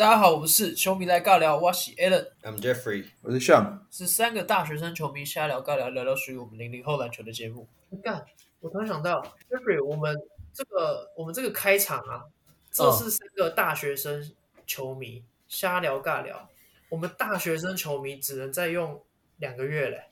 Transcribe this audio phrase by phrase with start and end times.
[0.00, 7.68] 大家好，我们是球迷来尬聊，我是 Alan，I'm Jeffrey，我是 Sean，是三个大学生球迷瞎聊尬聊，聊聊属于我们零零后篮球的节目。
[8.02, 8.24] 干，
[8.60, 10.16] 我突然想到，Jeffrey，我们
[10.54, 12.24] 这个我们这个开场啊，
[12.72, 14.32] 这是三个大学生
[14.66, 16.48] 球迷瞎聊尬聊，
[16.88, 19.02] 我们大学生球迷只能再用
[19.36, 20.04] 两个月嘞，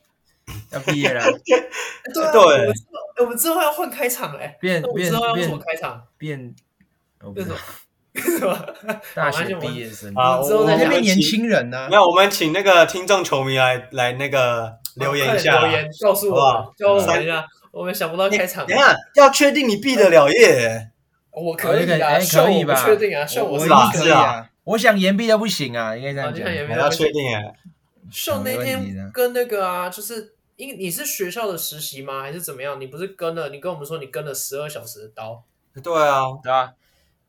[0.71, 1.23] 要毕业了。
[2.13, 2.73] 对、啊，对，我们，
[3.21, 6.05] 我们之后要换开场嘞，变变之后要怎么开场？
[6.15, 6.53] 变，
[7.33, 7.57] 变什么？
[9.13, 11.87] 大学毕业生啊，之后在那边年轻人呢？
[11.89, 17.45] 没有，我们请那个听众球迷来来那个留言一下，留言告诉我，告诉我一下。
[17.71, 20.89] 我们想不到开场，等下要确定你毕得了业，
[21.31, 22.73] 我可以啊，可以吧？
[22.83, 24.49] 确定啊，秀我是可以啊。
[24.63, 26.45] 我想延毕都不行啊，应该这样讲。
[26.67, 27.43] 我要确定哎，
[28.11, 32.23] 秀那天跟那个啊，就是因你是学校的实习吗？
[32.23, 32.81] 还是怎么样？
[32.81, 33.49] 你不是跟了？
[33.49, 35.43] 你跟我们说你跟了十二小时的刀？
[35.83, 36.73] 对啊，对吧？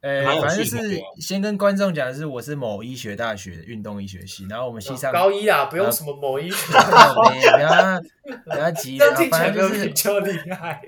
[0.01, 8.01] 呃，反正是先跟观众讲的是，我是某医学大学的运动医学系，然后我们系上高一啊，不用什么某医学， 不要
[8.45, 8.99] 不要急，
[9.31, 10.81] 反正就是比较厉害。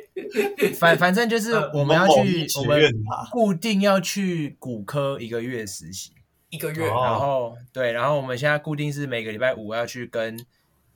[0.78, 2.82] 反反正就是我们要去，我们
[3.30, 6.12] 固定要去骨科一个月实习，
[6.48, 10.42] 一个月，然后对，然后我们现在固定是每个礼拜五要去跟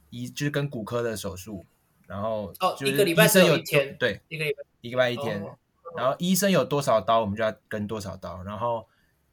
[0.08, 1.66] 医，就是跟骨科的手术，
[2.06, 5.44] 然后哦，一个礼拜只有一天，对，一个礼拜一个礼拜一天。
[5.96, 8.42] 然后医生有多少刀，我们就要跟多少刀。
[8.42, 8.86] 然后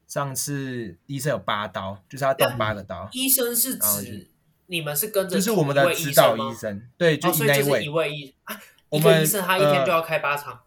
[0.08, 3.10] 上次医生有八刀，就是他动八个刀。
[3.12, 4.32] 医生是指
[4.68, 7.84] 你们是跟着，就是我们的指导医生，对，就那一位。
[7.84, 8.60] 一位医啊，
[8.92, 10.62] 一个医生他一天就要开八场，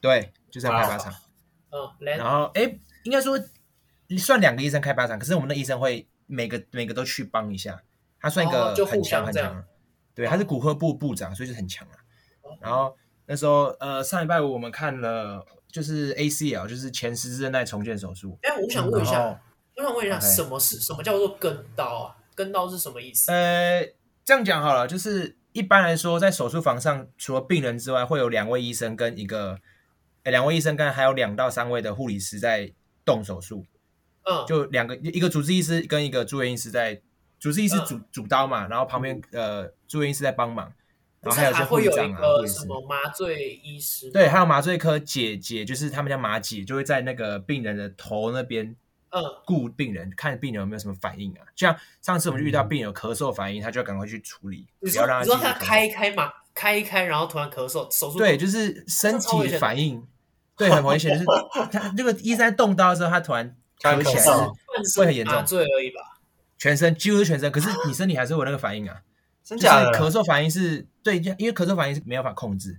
[0.00, 1.12] 对，就是要开八场。
[1.70, 3.38] 嗯，然后哎，应该说
[4.18, 7.82] 算两个医生开八场，可是我们的医生会每个每个都去帮一下，
[8.20, 9.64] 他算一个很强很强。
[10.14, 11.94] 对，他是骨科部部长，所以就很强啊。
[12.60, 12.96] 然后。
[13.30, 18.36] 那时候，呃，上礼拜五我们看了，就是 ACL，就是前十字韧带重建手术。
[18.42, 19.40] 哎，我想问一下，
[19.76, 22.16] 我想问一下，什么是什么叫做跟刀啊？
[22.34, 23.30] 跟刀是什么意思？
[23.30, 23.86] 呃，
[24.24, 29.60] 这样讲好了，就是一般来说，在手术房上，除了病人之外，会有两位医生跟一个，
[30.24, 32.72] 呃，两位医生跟还有两到三位的护理师在
[33.04, 33.64] 动手术。
[34.24, 37.00] 嗯，就两个，一个主治医师跟一个住院医师在，
[37.38, 40.72] 主治医师主主刀嘛，然后旁边呃住院医师在帮忙。
[41.22, 48.74] 然后还有些会有一个什么麻醉医师，对，还有麻醉科姐姐，就是他们家麻姐，就会在那个病人的头那边，
[49.10, 51.44] 嗯，顾病人，看病人有没有什么反应啊。
[51.54, 55.24] 像上次我们就遇到病人有咳嗽反应，他就要赶快去处理，不要让他。
[55.24, 60.02] 你说他开一开嘛，开一开，然后突然咳嗽，手术对，就是身体反应，
[60.56, 61.12] 对，很危险。
[61.12, 61.24] 就是
[61.70, 64.48] 他那个医生在动刀的时候，他突然咳起来，
[64.96, 65.34] 会很严重。
[65.34, 66.18] 麻醉而已吧，
[66.56, 69.02] 全身几乎是全身，可是你身体还是有那个反应啊。
[69.50, 69.90] 真假的？
[69.90, 72.78] 就是咳嗽反应是对，因为咳嗽反应是没有办法控制，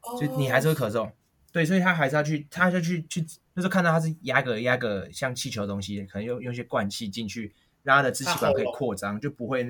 [0.00, 1.10] 所以你还是会咳嗽。
[1.52, 9.64] 对，所以他还是要去，他就去去那时候看到他是压个压个像气球的东西，可能用用一些灌气进去，让他的支气管可以扩张，就不会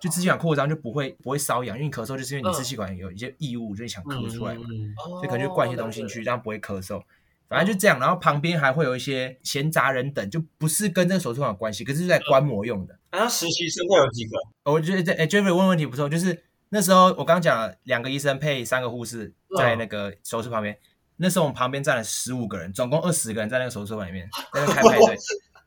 [0.00, 4.66] 就支气管扩张就不会不会瘙痒，因为你咳嗽就是因为你支气管有一些异物，就是想咳出来嘛，
[5.06, 7.02] 所以可能就灌一些东西进去，这样不会咳嗽。
[7.48, 12.98] 反正就这样，然后旁边还会有一些闲杂人等，就不是跟这个手术有关系，可是是在观摩用的。
[13.18, 14.38] 那实习生会有几个？
[14.70, 20.76] 我觉得这哎，Jeffrey 问问题不错，就是那时候我刚刚讲了两个医生配三个护士在那个手术旁边，
[21.16, 25.16] 那时候我们旁边站了十五个人，总共二十个人在那个手术房里面在那开派对，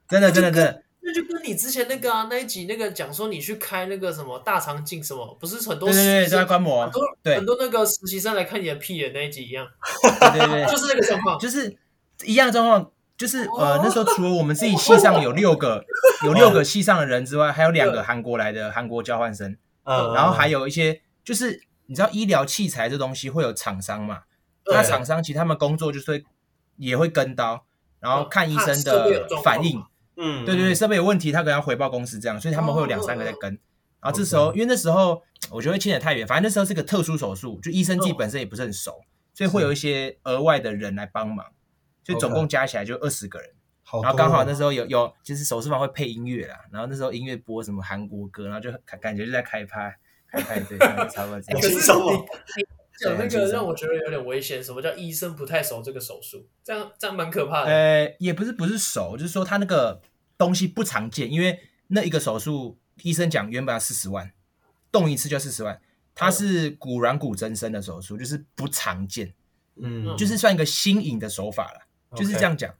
[0.07, 0.83] 真的真的真的。
[1.01, 9.65] 那就跟你之前那个啊那一集那个讲说你去开那个什么大肠镜什么，不是很多对对对在观摩，很多对很多那个实习生来看你的屁眼那一集一样，
[10.33, 11.77] 对对对， 就是那个状况，就是。
[12.25, 15.83] 一样的状况，就是呃，那时候除了我们自己系上有六个，
[16.23, 24.21] 有六个系上的人之外，还有两个韩国来的韩国交换生，嗯，然后还有一些，就是你知道医疗器材这东西会有厂商嘛？
[24.67, 26.25] 那厂商其实他们工作就是会
[26.77, 27.65] 也会跟刀，
[27.99, 29.83] 然后看医生的反应，
[30.15, 33.51] 嗯，对对对，设备有问题，他可能要回报公司这样，所以他们会有两三个在跟。
[34.01, 39.01] 然后这时候，因为那时候我觉得牵扯太远，反正那时候是个特殊手术，就医生自己本身也不是很熟，
[39.33, 41.45] 所以会有一些额外的人来帮忙。
[42.03, 43.49] 就总共加起来就二十个人.
[44.03, 49.97] 然后刚好那时候有有就是手术房会配音乐啦，然后那时候音乐播什么韩国歌，然后就感感觉就在开拍
[50.27, 50.77] 开派对，
[51.09, 51.59] 差不多这样。
[51.59, 52.67] 可是你
[52.99, 56.47] 讲那个让我觉得有点危险，什么叫医生不太熟这个手术？
[56.63, 57.71] 这样这样蛮可怕的。
[57.71, 59.99] 呃，也不是不是熟，就是说他那个
[60.37, 64.31] 东西不常见，因为那一个手术医生讲原本要四十万，
[64.91, 65.81] 动一次就要四十万，
[66.13, 69.33] 它是骨软骨增生的手术，就是不常见，
[69.81, 71.87] 嗯，就是算一个新颖的手法了。
[72.15, 72.73] 就是这样讲，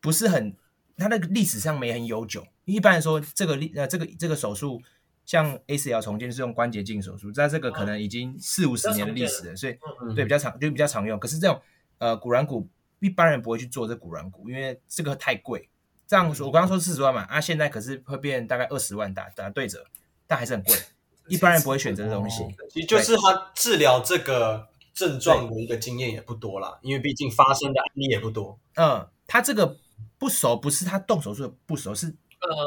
[0.00, 0.56] 不是很，
[0.96, 2.46] 它那个历史上没很悠久。
[2.64, 4.80] 一般来说，这个历呃这个这个手术，
[5.24, 9.76] 像 ACL 重建是用关节镜手术，在这个可能已经四五十年的历史了，所以
[10.14, 11.18] 对比较常就比较常用。
[11.18, 11.60] 可是这种
[11.98, 12.68] 呃骨软骨
[13.00, 15.68] 一般人不会去做这骨软骨，因为这个太贵，
[16.06, 19.84] 这样说，我刚刚说四十万嘛，啊，现在可是会变大概二十万打打对折，
[20.26, 20.76] 但还是很贵，
[21.28, 22.42] 一般人不会选择这东西。
[22.70, 24.68] 其实就是他治疗这个
[24.98, 28.58] 症状的一个经验也不多啦，因为毕竟发生的案例也不多。
[28.74, 29.76] 嗯，他这个
[30.18, 32.14] 不熟，不是他动手术的不熟，是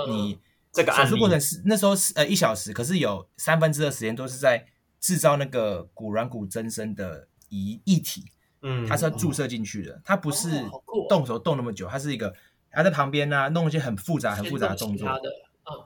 [0.07, 0.39] 你
[0.71, 4.65] 这个手术过程是那时候是呃一小时，可是有三分之二时间都是在
[4.99, 8.25] 制造那个骨软骨增生的仪液体。
[8.61, 10.49] 嗯，它是要注射进去的，它不是
[11.09, 12.33] 动手动那么久，它是一个。
[12.73, 15.05] 他在旁边呢、啊，弄一些很复杂、很复杂的动作。
[15.05, 15.19] 嗯，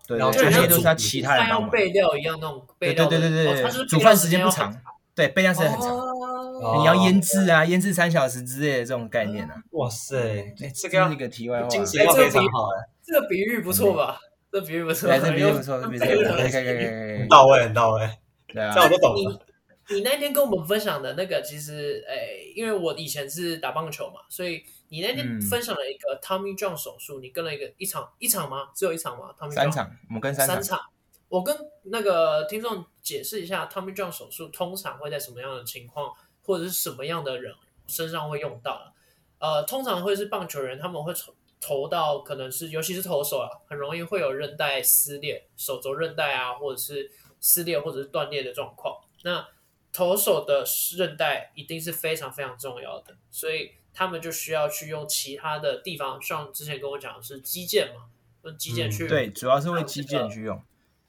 [0.08, 1.72] 对，然后这些都是他其他人帮忙。
[1.72, 3.08] 备料一样那种备料。
[3.08, 4.72] 对对对对对，哦、煮饭时间不长，
[5.16, 5.96] 对，备料时间很长。
[5.98, 9.56] 哦、你要腌制啊，腌制三小时之类的这种概念啊。
[9.72, 12.84] 哇塞，这个一个题外话，精细化非常好哎。
[13.04, 14.20] 这个比喻不错吧？
[14.52, 15.08] 这比喻不错。
[15.10, 16.36] 对，这比喻不错，这比喻不错。
[16.38, 17.20] 可以可以可以可以。
[17.20, 18.10] 很到位，很到位。
[18.54, 19.46] 对啊，这我都懂了。
[19.90, 28.70] 你那天跟我们分享的那个，其实，诶、欸，因为我以前是打棒球嘛，所以你那天分享了一个 Tommy John 手术，你跟了一个一场一场吗？
[28.74, 30.80] 只有一场吗？Tommy John 三场，我们跟三场。
[31.27, 36.13] 我跟那个听众解释一下，Tommy John 手术通常会在什么样的情况，
[36.44, 37.54] 或者是什么样的人
[37.88, 38.94] 身上会用到？
[39.39, 49.01] 呃，通常会是棒球人，他们会投投到可能是，尤其是投手啊，很容易会有韧带撕裂，手肘韧带啊，或者是撕裂或者是断裂的状况。
[49.24, 49.48] 那
[49.92, 50.63] 投手的
[50.98, 58.06] 韧带一定是非常非常重要的，所以他们就需要去用其他的地方，像之前跟我讲的是肌腱嘛，
[58.44, 60.62] 用肌腱去、嗯、对，主要是为肌腱去用，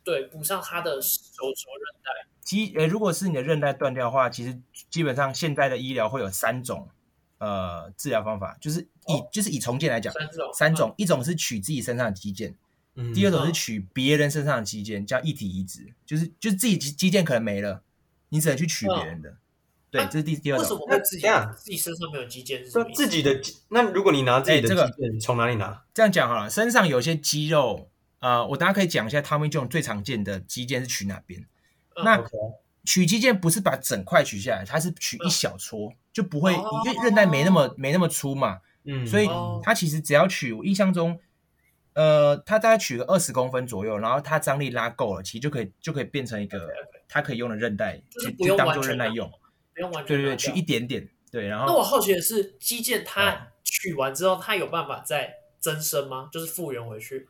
[0.07, 2.29] 对，补上他的手肘韧带。
[2.41, 4.57] 肌诶，如果是你的韧带断掉的话，其实
[4.89, 6.89] 基本上现在的医疗会有三种
[7.39, 12.55] 呃治疗方法，就是以、哦、就是以重建来讲，三种，三种、嗯，一种是取自己身上的肌腱、
[12.95, 17.83] 嗯，第二种是取别人身上的肌腱，叫异体移植，就是就是自己肌肌腱可能没了。
[18.29, 19.39] 你只能去取别人的，嗯、
[19.91, 20.63] 对、啊，这是第第二种。
[20.63, 21.53] 为什么会自己这样？
[21.57, 22.89] 自己身上没有肌腱是什么？
[22.95, 25.85] 自己的那如果你拿自己的肌腱，你从哪里拿？
[25.95, 27.89] 这样讲好了，身上有些肌肉，
[28.21, 31.41] 呃，我大家可以讲一下，Tommy John 最常见的肌腱是取哪边？
[31.97, 32.25] 嗯、那.
[32.89, 39.29] 取肌腱不是把整块取下来，它是取一小撮，嗯、就不会，因为韧带没那么没那么粗嘛，嗯，所以
[39.61, 41.19] 它其实只要取，我印象中，
[41.95, 46.69] 呃，它大概取个二十公分左右，然后它张力拉够了，其实就可以就可以变成一个。
[47.09, 49.31] 它可以用的韧带，就是不用完全就当做韧带用，
[49.75, 51.47] 不用完全对对对，取一点点，对。
[51.47, 56.29] 然后，那我好奇的是，肌腱它取完之后，它有办法再增生吗？
[56.33, 57.29] 就是复原回去？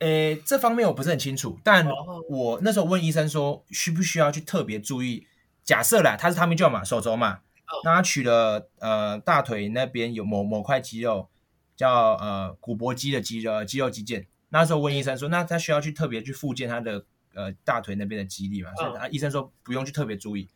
[0.00, 1.86] 诶，这方面我不是很清楚，但
[2.28, 5.26] 我那时候问医生说，需不需要去特别注意？
[5.64, 7.40] 假设啦，他是 Tommy John 嘛，手肘嘛，
[7.84, 11.28] 那他取了呃大腿那边有某某块肌肉，
[11.74, 14.26] 叫呃股薄肌的肌肉肌肉肌腱。
[14.50, 17.04] 那时候问医生说，那他需要去特别去复健他的？
[17.34, 20.48] 呃，大腿那边的肌力嘛，所以他医生说不用去特别注意，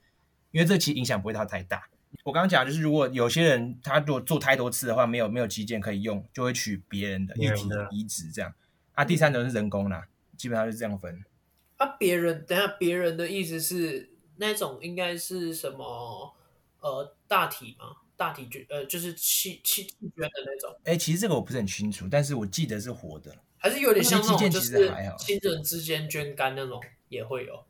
[0.51, 1.83] 因为这其实影响不会他太大。
[2.25, 8.51] 我刚刚讲就是，如果有些人他如果做太多次的话，没有没有肌腱可以用，就会取别人的异体移植这样。
[9.01, 10.07] 啊，第三种是人工啦，
[10.37, 11.25] 基本上是这样分。
[11.79, 16.35] 啊，别人等下别人的意思是那种应该是什么？
[16.81, 17.97] 呃，大体吗？
[18.15, 20.71] 大体捐呃，就是器器捐的那种。
[20.85, 23.35] 哎、欸，其实这个我不是很清楚，但是我记得是活的。
[23.57, 27.65] 还是有点像那种，就是亲人之间捐肝那种也会有，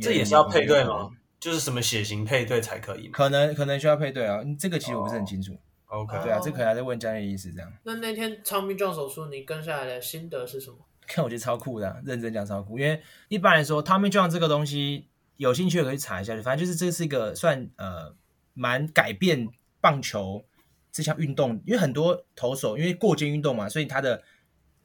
[0.00, 1.08] 这也是要配对吗？
[1.38, 3.06] 就是什么血型配对才可以？
[3.10, 5.52] 可能可能需要配对啊，这个其实我不是很清楚。
[5.52, 5.60] Oh,
[5.94, 7.72] OK，对啊，这可能还在问专业医师这样。
[7.84, 10.78] 那那天 Tommy John 手术你跟下来的心得是什么？
[11.06, 12.78] 看我觉得超酷的、啊，认真讲超酷。
[12.78, 18.14] 因为一般来说 Tommy John 这个东西，有兴趣的可以查一下，反正就是这是一个算呃
[18.52, 19.48] 蛮改变
[19.80, 20.44] 棒球
[20.90, 24.22] 这项运动，因为很多投手因为过肩运动嘛，所以他的。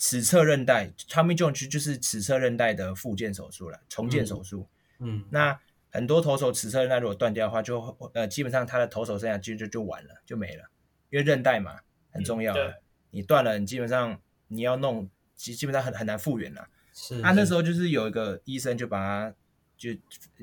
[0.01, 4.65] 尺侧韧带，Tommy John 就是尺侧韧带的复健手术了，重建手术。
[4.99, 5.59] 嗯，那
[5.91, 7.81] 很多投手尺侧韧带如果断掉的话，就
[8.13, 10.63] 呃基本上他的投手生涯就就就完了，就没了，
[11.09, 11.79] 因为韧带嘛
[12.11, 12.53] 很重要。
[12.53, 12.73] 嗯、
[13.11, 16.67] 你断了，你基本上你要弄，基基本上很很难复原了。
[16.93, 19.35] 是，他、啊、那时候就是有一个医生就把他
[19.77, 19.91] 就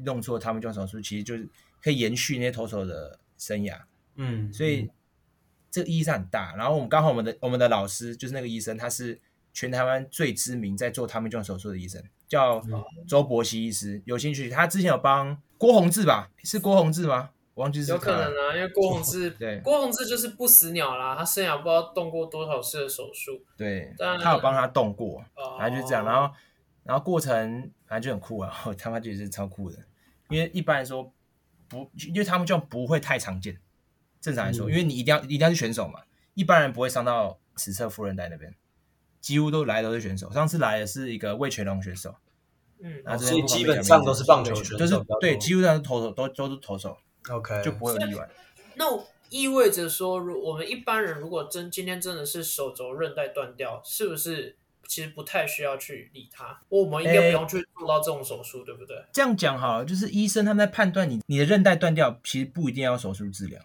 [0.04, 1.48] 弄错 Tommy John 手术，其实就是
[1.82, 3.80] 可以延续那些投手的生涯。
[4.16, 4.90] 嗯，所以、嗯、
[5.70, 6.54] 这个意义上很大。
[6.56, 9.20] 然后我们刚好我们的我们的老师就是那个医生，他是。
[9.58, 12.62] 全台湾最知名在做 Tommy John 手术的医生叫
[13.08, 14.50] 周伯熙医师，有兴趣？
[14.50, 16.30] 他之前有帮郭宏志吧？
[16.44, 17.30] 是郭宏志吗？
[17.56, 17.90] 我忘记是。
[17.90, 23.42] 有可能啊， 因为郭宏志对郭宏志就是不死鸟啦，他生涯不知道动过多少次的手术。
[23.56, 25.24] 对，他有帮他动过，
[25.58, 26.04] 反正就这样。
[26.04, 26.34] 然后，
[26.84, 29.78] 然后过程反正就很酷啊， 我他妈觉得是超酷的。
[30.28, 31.10] 因为一般来说
[31.66, 33.58] 不，因为 Tommy John 不会太常见。
[34.20, 36.02] 正常来说，嗯、因为你一定要一定要是选手嘛，
[36.34, 38.54] 一般人不会伤到尺侧副韧带那边。
[39.20, 42.14] 几乎都来都是选手，上次来的是一个魏全龙选手，
[42.80, 46.96] 嗯，那所以基本上都是棒球选手，就是对，几乎上是投手，都都是投手
[47.30, 48.28] ，OK，就不会有意外。
[48.74, 48.84] 那
[49.28, 54.56] 意味着说，如我们一般人如果真今天真的是手肘韧带断掉，是不是
[54.86, 56.60] 其实不太需要去理它？
[56.68, 58.96] 我们应该不用去做到这种手术，欸、对不对？
[59.12, 63.60] 这样讲好了，就是医生他们在判断你你的韧带断掉，其实不一定要手术治疗。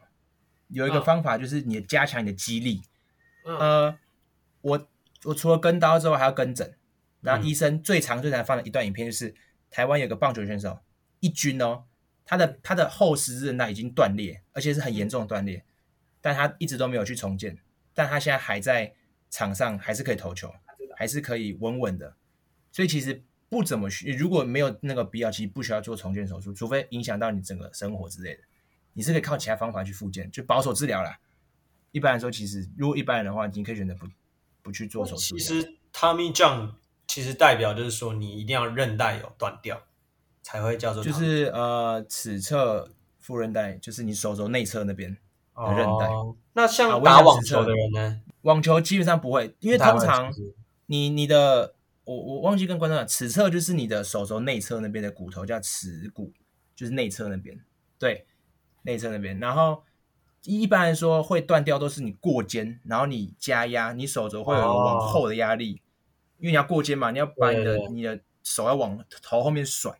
[0.70, 2.82] 有一个方法就是你加强你的肌力。
[3.46, 4.00] 嗯、呃，
[4.62, 4.88] 我
[5.25, 6.74] 我除了跟刀之外还要跟诊。
[7.22, 9.36] 然后医生最常最常放的一段影片就是
[9.70, 10.80] 台湾有个棒球选手
[11.20, 11.84] 一军哦。
[12.25, 15.63] 他的他的后十字韧带已经断裂，而且是很严重的断裂，
[16.22, 17.58] 但他一直都没有去重建，
[17.94, 18.94] 但他现在还在
[19.30, 20.54] 场上，还是可以投球，
[20.96, 22.16] 还是可以稳稳的，
[22.72, 28.44] 所以其实不怎么需，如果没有那个必要，其实不需要做重建手术，除非影响到你整个生活之类的，
[28.94, 31.20] 你是可以靠其他方法去复健，就保守治疗啦。
[31.92, 34.08] 一般来说，其实如果一般人的话，你可以选择不
[34.62, 35.38] 不去做手术。
[35.38, 36.75] 其实 Tommy John
[37.06, 39.86] 其实代表就是说，你一定要韧带有断掉。
[40.41, 45.15] 才会叫做就是呃，尺侧副韧带，就是你手肘内侧那边
[45.55, 46.07] 的韧带。
[46.07, 46.36] 哦。
[46.53, 48.21] 那像打网球的人呢？
[48.41, 50.33] 网球基本上不会，因为通常
[50.88, 56.33] 你你的我我忘记跟观众讲，尺侧就是你的手肘内侧那边的骨头叫尺骨，
[56.75, 57.63] 就是内侧那边，
[58.00, 58.25] 对，
[58.81, 59.39] 内侧那边。
[59.39, 59.83] 然后
[60.43, 69.95] 一般来说会断掉都是你过肩，然后你加压，你手肘会有往后的压力，哦，因为你要过肩嘛，你要把你的你的手要往头后面甩。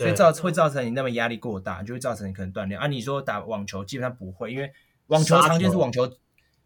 [0.00, 2.86] 所以造会造成你那么压力过大，就会造成你可能断裂啊。
[2.86, 4.72] 你说打网球基本上不会，因为
[5.08, 6.10] 网球常见是网球，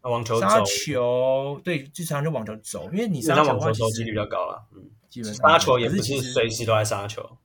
[0.03, 7.37] 网球杀球，对，就常就网球走，因为你杀球的话其实几率比较高了，嗯，基本上杀球也不是随时都在杀球，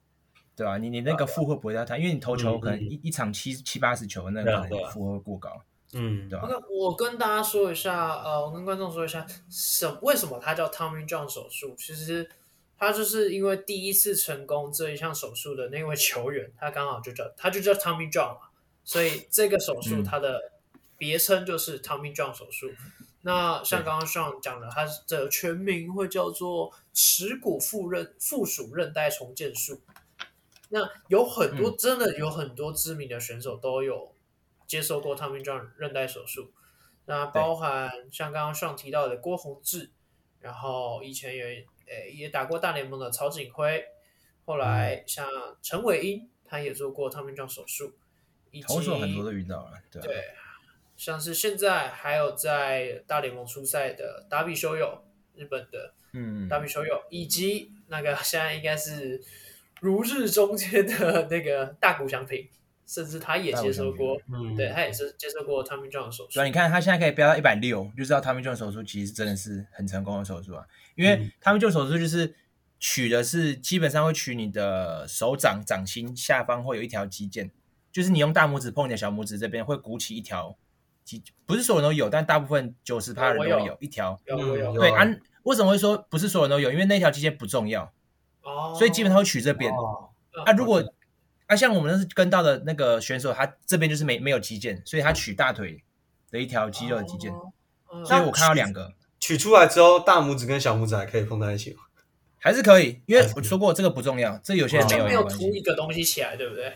[0.54, 0.78] 对吧？
[0.78, 5.60] 你你那个负荷不会太大，因为你投球可能一一场七七八十球，那个可能负荷过高，
[5.94, 6.46] 嗯，对吧？
[6.48, 11.74] 那我跟大家说一下，呃，我跟观众说一下，什为什么它叫 Tommy John 手术？
[11.76, 12.30] 其实。
[12.80, 18.48] 他就是因为第一次成功这一项手术的那位球员，他刚好就叫他就叫 Tommy John 嘛，
[18.82, 20.52] 所以这个手术他的
[20.96, 22.72] 别称就是 Tommy John 手术。
[23.20, 29.82] 那像刚刚 Sean 讲的，他的全名会叫做耻骨附韧附属韧带重建术。
[30.70, 34.14] 那有很多真的有很多知名的选手都有
[34.66, 36.50] 接受过 Tommy John 韧带手术，
[37.04, 39.90] 那包含像刚刚 Sean 提到的郭宏志，
[40.40, 41.44] 然后以前有。
[41.90, 43.84] 诶，也打过大联盟的曹景辉，
[44.46, 45.28] 后来像
[45.60, 47.92] 陈伟英，他也做过 Tommy John 手术，
[48.50, 50.24] 以及投手很多都遇到了，对，对，
[50.96, 55.04] 像是现在还有在大联盟出赛的达比修友，
[55.34, 59.20] 日本的，嗯，达比修友，以及那个现在应该是
[59.80, 62.48] 如日中天的那个大谷翔平。
[62.90, 66.30] 甚至他也接受过，嗯，对，他也是接受过 Tommy John 手术。
[66.30, 70.66] 所以你看他现在可以飙到一百六，就知道 Tommy John 手术其实真的是很成功的手术啊。
[70.96, 72.34] 因为 Tommy John 手术就是
[72.80, 77.50] 取的是基本上会取你的手掌掌心下方会有一条肌腱，
[77.92, 80.56] 就是你用大拇指碰你的小拇指这边会鼓起一条
[81.04, 84.18] 肌，不是所有人都有，但大部分九十趴人都有，有一条。
[84.24, 84.74] 有有有。
[84.74, 85.06] 对啊，
[85.44, 86.72] 为什么会说不是所有人都有？
[86.72, 87.92] 因为那条肌腱不重要
[88.42, 89.72] 哦，所以基本上会取这边。
[89.72, 90.10] 哦、
[90.44, 90.82] 啊，如果
[91.50, 95.82] 啊，像我们那是跟到的那个选手，他这边就是没没有肌腱，所以他取大腿
[96.30, 97.34] 的一条肌肉的肌腱。
[97.88, 101.82] 哦、所以我看到两个取，取出来之后，大拇指跟小拇指还可以碰在一起吗？
[102.38, 106.72] 还是可以，因为我说过这个不重要，这有些人没有，没有凸一个东西起来，对不对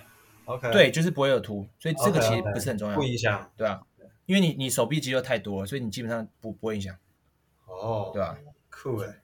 [0.46, 3.80] ？OK，对，就是不会有凸，所以这个其实不是很重要，不影响，对啊，
[4.26, 6.92] 因为你你手臂肌肉太多了，所以你基本上不不会影响。
[7.66, 8.36] 哦，对吧？
[8.70, 9.14] 酷诶。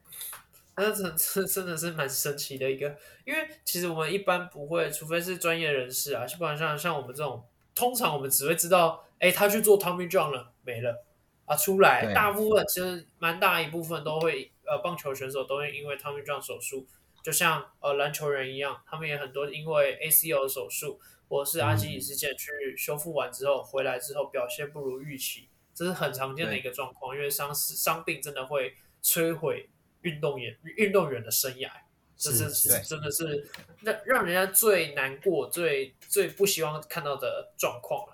[0.75, 7.43] 那这这 真的是蛮神奇的一个，因为其实我们一般不会，除非是专业人士啊，不然像像我们这种，
[7.75, 11.03] 通常我们只会知道，哎，他去做 Tommy John 了，没了
[11.45, 16.87] 啊，出来，大部分其实蛮大一部分都会，呃，棒球选手都会因为 Tommy John 手术，
[17.21, 28.73] 就像呃篮球人一样，他们也很多因为 ACL 手术或者是阿基里斯腱去修复完之后、嗯、回来之后表现不如预期，这是很常见的一个状况，因为伤伤病真的会
[29.03, 29.69] 摧毁。
[30.01, 31.69] 运动员运动员的生涯，
[32.17, 33.49] 这是，是真的是
[33.81, 38.07] 让让人家最难过、最最不希望看到的状况。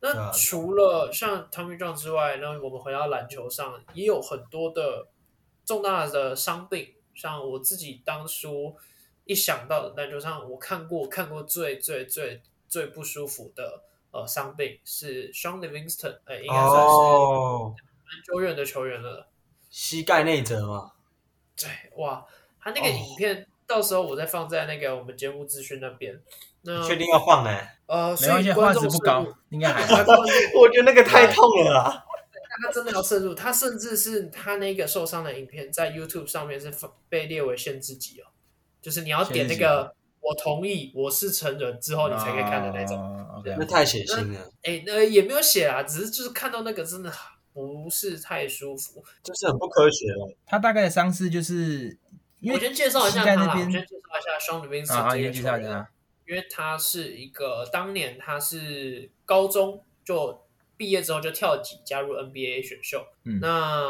[0.00, 5.08] 那除了像 Tommy John 之外，那我们回到篮球上，也有很多的
[5.64, 6.94] 重大的伤病。
[7.14, 8.74] 像我自己当初
[9.24, 16.94] 一想到篮球上，我看过看过最最最最不舒服的呃伤病是 Shaun Livingston，哎、欸，应该算是
[18.06, 19.28] 蛮久远的球员了，
[19.68, 20.92] 膝盖内折嘛。
[21.60, 22.24] 对，哇，
[22.60, 26.20] 他那个影片到时候我再放在那个我们节目资讯那边。
[26.62, 27.78] 那确定要放哎？
[27.86, 30.12] 呃，没关系，画质不高，应该还好。
[30.60, 32.04] 我觉得那个太痛了啦。
[32.62, 36.70] 他真的要摄入，他甚至是他那个受伤的影片在 YouTube 上面是
[37.08, 38.28] 被列为限制级哦，
[38.82, 43.42] 就是你要点那个我同意，我是成人之后你才可以看的那种。
[43.56, 44.50] 那太血腥了。
[44.62, 47.10] 哎，那也没有写啊，只是就是看到那个真的
[47.52, 50.36] 不是太舒服，就是很不科学了。
[50.46, 51.98] 他大概的伤势就是，
[52.40, 55.90] 因为我先介绍一下他啦，我先介绍一下 Sean Livingston 啊，这个介绍一下，
[56.26, 63.88] 因为他是一个当年他是高中就毕业之后就跳级加入 NBA 选秀，嗯，那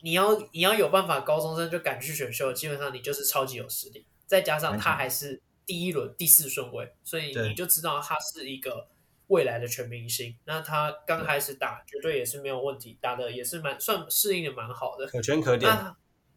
[0.00, 5.40] 你要你要有办法高中生就敢去选秀，基本上你就是超级有实力，再加上他还是。
[5.66, 8.88] 第一轮第四顺位，所以你就知道他是一个
[9.30, 10.36] 未来的全明星。
[10.44, 15.72] 那他刚开始打，绝对也是没有问题，打的也是蛮算适应的蛮好的，可圈可点。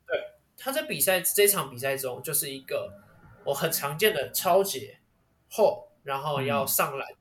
[0.08, 0.18] 对，
[0.58, 2.94] 他在比赛这场比赛中，就是一个
[3.44, 5.00] 我很常见的超节
[5.50, 7.18] 后，然后要上篮，嗯、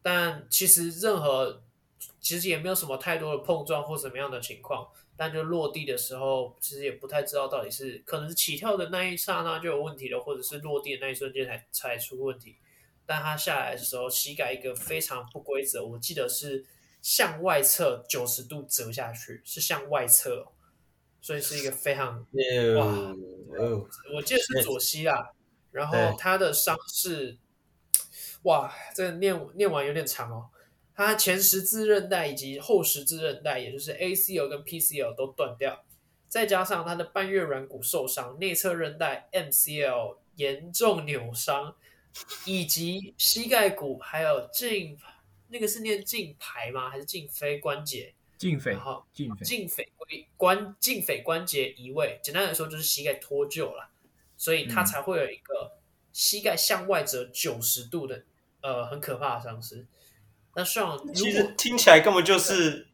[0.00, 1.62] 但其实任何
[2.20, 4.88] 其实也没有什么太多的碰撞或什么样的情况。
[5.16, 12.56] 但就落地的时候，其实也不太知道到底是可能是起跳的那一刹那就有问题了，或者是落地的那一瞬间才才出问题。
[13.10, 16.64] 但他下来的时候，膝盖一个非常不规则，我记得是
[17.02, 20.46] 向外侧九十度折下去，是向外侧，
[21.20, 22.24] 所以是一个非常
[22.78, 22.84] 哇
[23.58, 25.32] ，oh, 我记得是左膝啦。
[25.72, 27.36] 然后他的伤势，
[28.42, 30.48] 哇，这个念念完有点长哦。
[30.94, 35.84] 他前十字韧带以及后十字韧带，也就是 ACL 跟 PCL 都断掉，
[36.28, 41.74] 再加上他的半月软骨受伤，内侧韧带 MCL 严重扭伤，
[42.44, 44.96] 以及膝盖骨还有胫
[45.48, 46.88] 那个是念胫排吗？
[46.88, 48.14] 还是胫腓关节？
[48.38, 49.88] 胫腓，然后胫腓胫腓
[50.36, 53.90] 关胫腓关节移位，简单来说就是膝盖脱臼了，
[54.36, 55.78] 所以它才会有一个
[56.12, 58.24] 膝盖向外折九十度的
[58.62, 59.86] 呃很可怕的伤势。
[60.54, 62.88] 那像其实听起来根本就是，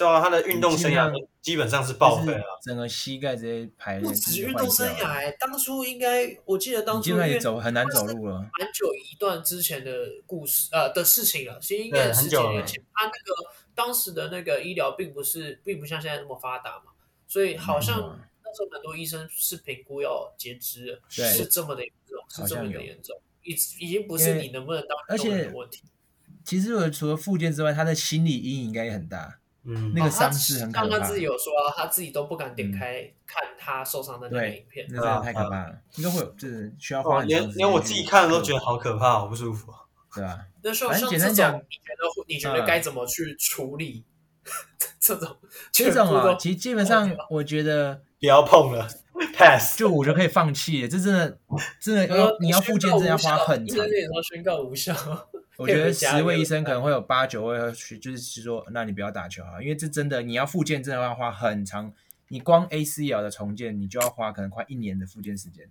[0.00, 9.92] 对啊，他的运动生涯基本上是报废了，整个膝盖直接排不止运动生涯，当初应该我记得当初因为走很难走路了，蛮久一段之前的
[10.26, 16.92] 故事呃的事情了，其实应该是十几年前，他那个当时的那个医疗并不是并不像现在那么发达嘛，
[17.28, 17.98] 所以好像
[18.42, 23.52] 那时候很多医生是评估要截肢，是这么的严重，是这么的严重，已
[23.84, 25.82] 已经不是你能不能当运动员的问题。
[26.42, 29.39] 其实，我除了附件之外，他的心理阴影应该也很大。
[29.64, 30.80] 嗯，那个伤势很可怕。
[30.88, 35.78] 刚刚自己有说，他自己都不敢点开看他受伤的那个影片，那真的太可怕了。
[35.96, 39.72] 应该会有，就是需要花连连我自己看了都觉得好可怕，好不舒服，
[40.14, 40.38] 对啊？
[40.62, 44.04] 那说，像这种，你觉得你觉得该怎么去处理
[44.98, 45.36] 这种？
[45.72, 48.88] 这种啊，其实基本上我觉得不要碰了
[49.36, 50.86] pass，就我觉得可以放弃。
[50.88, 51.38] 这真的
[51.78, 53.84] 真的要你要复健，真的要花很长。
[54.32, 54.94] 宣告无效。
[55.56, 61.92] 我觉得十位医生可能会有八九位会去，就是说，那你不要打球啊，因为这真的你要复健，真的要花很长。
[62.28, 65.68] 你光 ACL 的重建，你就要花可能快一年的复健时间。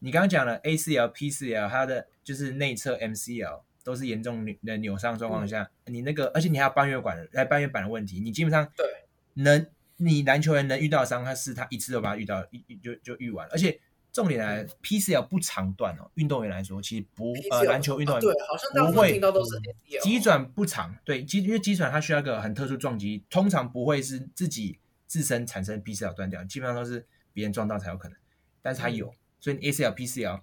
[0.00, 8.86] 你刚刚讲了 ACL、PCL，它的就是内侧 MCL 都是严重的扭伤状况下，嗯、你那个，而且你还有半月管来半月板的问题，你基本上对
[9.34, 9.64] 能
[10.04, 13.80] 你篮球员能遇到的伤，他是他一次都把它遇到一就就遇完了，而且。
[14.12, 16.10] 重点来，PCL 不长断哦。
[16.16, 19.58] 运动员来说，其实不呃，篮球运动员对，好像不会听到都是
[20.02, 28.18] 机转不长，对机因为机转它需要一个很特殊撞击，通常不会是自己自身产生 PCL 断掉，基本上都是别人撞到才有可能。
[28.60, 30.42] 但是它有，所以 ACL、PCL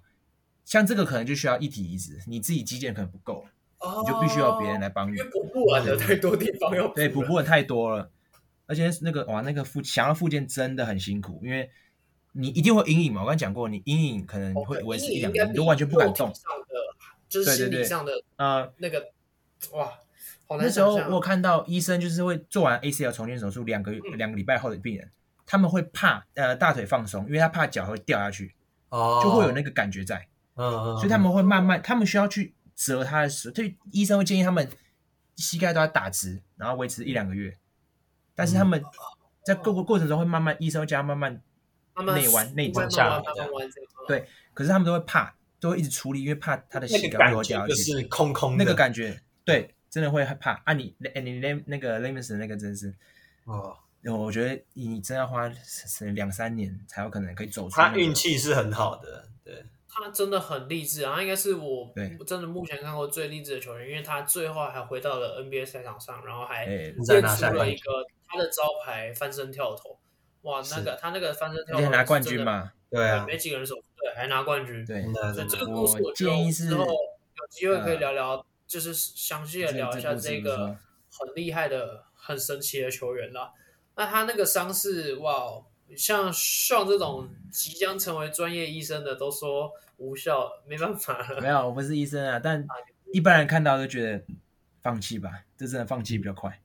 [0.64, 3.46] 像这个可能就需要一体移植，你自己肌腱可能不够，
[4.02, 5.16] 你就必须要别人来帮你。
[5.16, 8.10] 因为补不完的太多地方要对补不完太多了，
[8.70, 11.68] 而且那个哇，那个复想要复健真的很辛苦，因为。
[12.32, 13.22] 你一定会阴影嘛？
[13.22, 16.32] 我刚才讲过，你阴影可能会维持一两年，你都完全不敢动。
[17.28, 19.10] 就是心理上的呃那个
[19.72, 19.98] 哇，
[20.56, 25.10] 那时候我看到医生就是会做完 ACL 重建手术两个月两个礼拜后的病人，
[25.44, 28.54] 他们会怕呃大腿放松，因为他怕脚会掉下去，
[28.90, 34.68] 哦，就会有那个感觉在，嗯嗯，所以他们会慢慢，他们需要去折他的手，所以医生会建议他们
[35.34, 37.58] 膝盖都要打直，然后维持一两个月，
[38.40, 38.82] 但是他们
[39.44, 41.42] 在各个过程中会慢慢，医生会叫他慢慢。
[42.16, 43.22] 内弯内转下来，
[44.08, 47.74] 对，可是他们都会怕，都会一直处理，因为怕他的膝盖会掉下去。
[47.74, 50.62] 就是空空那个感觉，对，真的会害怕。
[50.64, 52.94] 啊，你你那那个 Livingston 那个真是
[53.44, 55.52] 哦，我觉得你真要花
[56.14, 57.76] 两三年才有可能可以走出。
[57.76, 61.16] 他运气是很好的，对，他真的很励志啊！
[61.16, 61.92] 他应该是我
[62.26, 69.98] 真的目前看过最励志的球员，因为他最后还回到了 NBA 赛场上，然后还练出了一个他的招牌翻身跳投。
[70.42, 72.72] 哇，那个他那个翻身跳，投拿冠军嘛？
[72.88, 74.84] 对啊，没几个人手对，还拿冠军。
[74.86, 80.76] 对，所以这个故事我建议是之后有机会可以聊聊，就是详细的聊一下这个
[81.10, 83.52] 很厉害的、很神奇的球员啦。
[83.96, 85.62] 那他那个伤势，哇，
[85.96, 91.22] 像像这种即将成为专业医生的，都说无效，没办法。
[91.40, 92.66] 没有，我不是医生啊，但
[93.12, 94.24] 一般人看到都觉得
[94.82, 96.60] 放弃吧，这真的放弃比较快，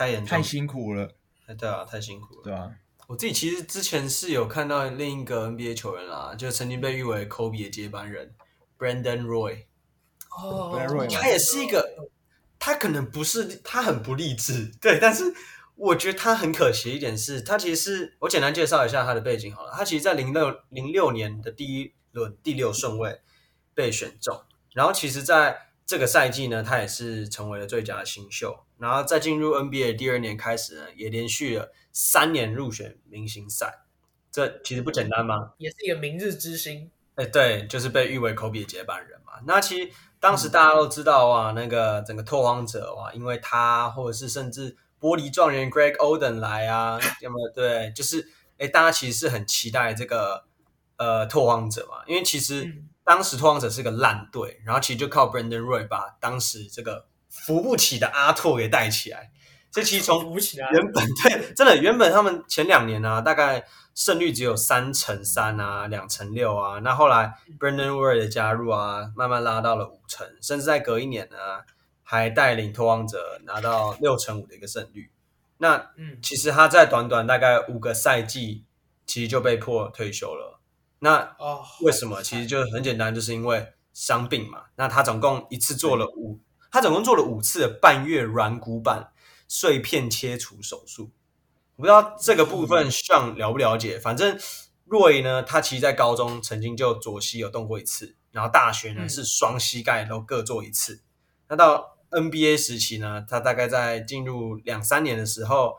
[0.00, 1.14] 太严重，太辛苦了。
[1.58, 2.42] 对啊，太辛苦了。
[2.42, 2.70] 对啊，
[3.06, 8.34] 我自己其实之前是有看到另一个 NBA 球员啦，就曾经被誉为 Kobe 的接班人
[8.78, 9.66] Brandon Roy。
[10.30, 11.86] 哦，Brandon Roy，他也是一个，
[12.58, 15.34] 他可能不是，他很不励志， 对，但是。
[15.76, 19.72] 我觉得他很可惜一点是，他其实是我简单介绍一下他的背景好了。
[19.74, 23.22] 他其实，在零六零六年的第一轮第六顺位
[23.72, 28.66] 被选中，然后其实在这个赛季呢，他也是成为了最佳新秀。
[28.80, 33.84] 然后在进入 NBA 第二年开始呢，也连续了三年入选明星赛，
[34.32, 35.52] 这其实不简单吗？
[35.58, 36.90] 也是一个明日之星。
[37.14, 39.34] 哎，对，就是被誉为 Kobe 的接班人嘛。
[39.46, 44.76] 那其实当时大家都知道啊，那个整个拓荒者啊，因为他或者是甚至。
[45.00, 47.48] 玻璃状元 Greg Oden 来啊，那么？
[47.54, 50.44] 对，就是哎，大家其实是很期待这个
[50.98, 52.70] 呃拓荒者嘛，因为其实
[53.02, 59.30] 当时拓荒者是个烂队，然后其实就靠 Brandon Roy 把当时这个扶不起的阿拓给带起来。
[59.70, 60.34] 这其实从
[60.72, 63.64] 原本对，真的原本他们前两年啊，大概
[63.94, 71.36] 胜率只有三成三啊，两成六啊，那后来 Brandon Ware 的加入啊，慢慢拉到了五成，甚至在隔一年呢。
[72.02, 75.12] 还带领拓荒者拿到六成五的一个胜率，
[75.58, 78.64] 那嗯其实他在短短大概五个赛季，
[79.06, 80.58] 其实就被迫退休了。
[80.98, 81.36] 那
[81.82, 82.20] 为什么？
[82.20, 84.64] 其实就很简单，就是因为伤病嘛。
[84.74, 86.40] 那他总共一次做了五，
[86.70, 89.12] 他总共做了五次的半月软骨板
[89.48, 91.10] 碎片切除手术。
[91.76, 93.98] 我不知道这个部分像了不了解。
[93.98, 94.38] 反正
[94.86, 101.02] Roy 呢，他其实在高中曾经就左膝有动过一次，然后大学呢是双膝盖都各做一次。
[101.48, 105.78] 那到 NBA 时期呢，他大概在进入两三年的时候，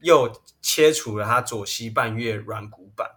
[0.00, 3.08] 又切除了他左膝半月软骨板，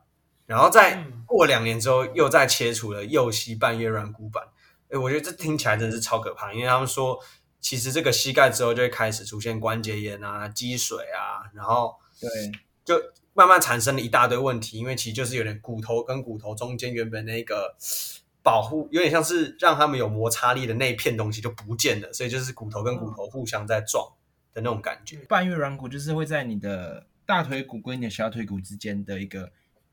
[0.45, 4.43] 然后再过两年之后，又再切除了右膝半月软骨板。
[4.89, 7.19] 哎，我觉得这听起来真的是超可怕，因为他们说，
[7.59, 12.29] 其实这个膝盖之后就会开始出现关节炎啊、积水啊，然后对，
[12.83, 13.01] 就
[13.33, 17.75] 慢慢产生了一大堆问题，因为其实就是有点骨头跟骨头中间原本那个。
[18.41, 24.13] 保护有点像是让他们有摩擦力的那一片东西就不见了，所以就是骨头跟骨头互相在撞
[24.53, 25.17] 的那种感觉。
[25.27, 29.51] 半月软骨就是会在你的大腿骨跟你的小腿骨之间的一个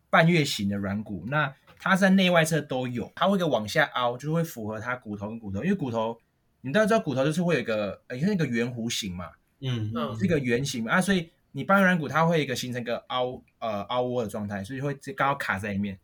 [0.09, 6.19] 半月形的软骨，那它在内外侧都有，它会一个往下凹，就会符合它骨头跟骨头，因为骨头
[6.61, 15.99] 你大家知道骨头就是会有一个呃像一个圆弧形嘛，嗯嗯，是一个圆形嘛啊，所以你半月软骨它会一个形成一个凹呃凹窝的状态，所以会刚好卡在里面。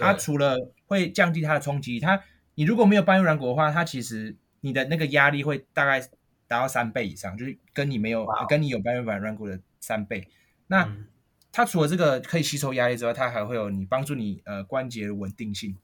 [0.00, 2.22] 它除了会降低它的冲击，它
[2.54, 6.00] 你如果没有半月软骨的话，它其实你的那个压力会大概
[6.46, 8.46] 达到三倍以上，就是跟你没有 Wow.
[8.48, 10.28] 跟你有半月板软骨的三倍。
[10.68, 11.06] 那、嗯、
[11.52, 15.76] 它除了这个可以吸收压力之外，它还会有你帮助你呃关节的稳定性，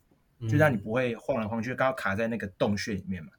[0.48, 3.30] 就让你不会晃来晃去，刚好卡在那个洞穴里面嘛。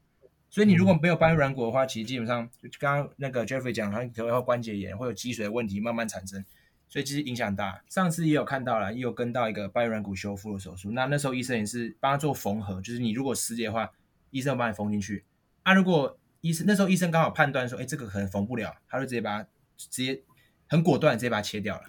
[0.49, 6.45] 所以你如果没有半月软骨的话，其实基本上就刚刚那个 Jeffrey 讲，他可能会关节炎，会有积水的问题慢慢产生。
[6.87, 7.83] 所以其实影响大。
[7.89, 10.91] 上次也有看到了，也有跟到一个半月软骨修复的手术。
[10.91, 13.91] 那那时候医生也是帮他做缝合，就是你如果撕裂的话，
[14.29, 15.25] 医生会帮你缝进去。
[15.63, 20.21] 啊，如果医生那时候医生刚好判断说，哎，这个可能缝不了，他就直接把它直接
[20.67, 21.83] 很果断直接把它切掉了。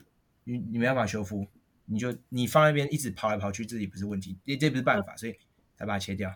[0.48, 1.46] 你你没办法修复，
[1.84, 5.34] 你就你放那边一直跑来跑去，自己不是问题，这这不是办法，所以
[5.76, 6.34] 才把它切掉。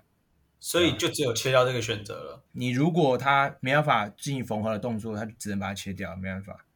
[0.58, 2.44] 所以就只有切掉这个选择了。
[2.52, 6.66] 你如果他没办法进行缝合的动作，他就只能把它切掉，没办法。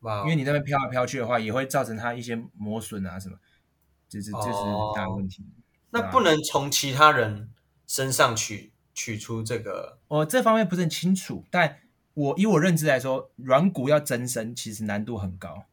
[0.00, 0.24] Wow.
[0.24, 3.38] 因为你那边飘来飘去的话，也会造成它一些磨损啊什么，
[4.08, 5.42] 这是这是很大的问题。
[5.42, 6.02] Oh.
[6.02, 7.50] 那不能从其他人
[7.86, 9.98] 身上取取出这个？
[10.08, 11.78] 我这方面不是很清楚，但
[12.14, 15.64] 我以我认知来说，软骨要增生其实难度很高。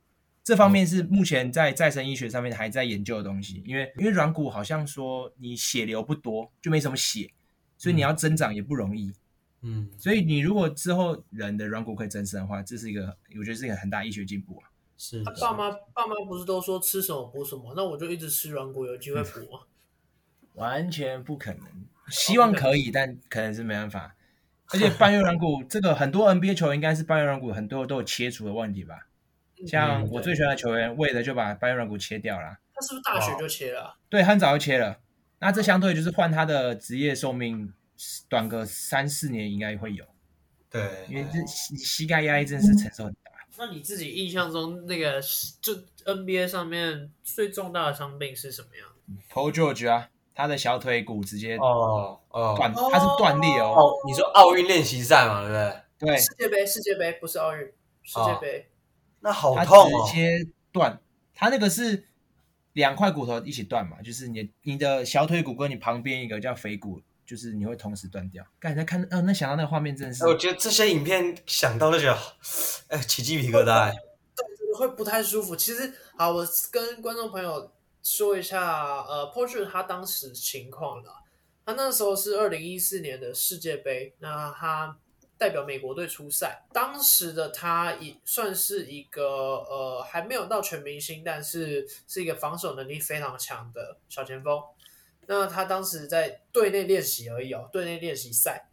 [0.49, 7.29] 这方面是目前在再生医学上面还在研究的东西，因为因为软骨好像说你血流不多，就没什么血，
[7.77, 9.13] 所以你要增长也不容易。
[9.61, 14.71] 嗯，所以你如果之后人的软骨可以增生的话，这是一个我觉得是一个很大医学进步啊。
[14.97, 19.59] 是，他爸妈爸妈不是都说吃什么补什么，那我就一直吃软骨，有机会补 吗？
[20.53, 21.63] 完全不可能，
[22.09, 24.15] 希望可以，但可能是没办法。
[24.71, 29.05] 而且半月软骨这个很多 NBA 球员应该是半月软骨很多都有切除的问题吧？
[29.67, 32.57] 像我最喜欢的球员，为了就把半月软骨切掉了。
[32.73, 33.97] 他是不是大学就切了？
[34.09, 34.99] 对，很早就切了。
[35.39, 37.73] 那这相对就是换他的职业寿命。
[38.29, 40.05] 短个三四年应该会有，
[40.71, 43.31] 对，因为这膝膝盖压力真的是承受很大。
[43.57, 45.19] 那你自己印象中那个
[45.59, 45.73] 就
[46.05, 48.87] NBA 上面最重大的伤病是什么样
[49.29, 53.75] ？Paul George 啊，他的小腿骨直接哦哦断，他是断裂哦。
[53.75, 56.15] 哦，你说奥运练习赛嘛，对不对？
[56.15, 57.65] 对，世界杯，世界杯不是奥运，
[58.01, 58.69] 世界杯。
[59.21, 60.99] 那好痛哦，直接断，
[61.33, 62.05] 他那个是
[62.73, 68.45] 两块骨头一起断嘛，就是你你的小腿骨跟你旁边一个叫腓骨，就是你会同时断掉。
[68.59, 72.17] 刚才看，呃，那想到那个画面真的是，我觉得这些影片想到就觉得，
[72.87, 75.55] 哎，起鸡皮疙瘩，对，会不太舒服。
[75.55, 81.11] 其实，好，我跟观众朋友说一下，呃，Porter 他当时情况了，
[81.65, 84.97] 他那时候是二零一四年的世界杯，那他。
[85.39, 94.61] 代表美国队出赛，当时的他也算是一个呃还没有到全明星，但是是一个防守能力非常强的小前锋。
[95.27, 98.69] 那他当时在队内练习而已哦，队内练习赛，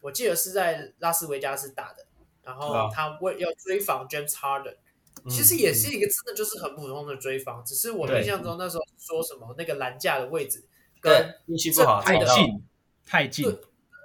[0.00, 2.06] 我记得是在拉斯维加斯打的。
[2.44, 4.76] 然后他为要追防 James Harden，
[5.30, 10.62] 其实也是一个真的就是很普通的追防，嗯、只是我印象中那时候说什么那个篮架的位置
[11.00, 12.62] 跟运气不好，太近
[13.04, 13.50] 太近，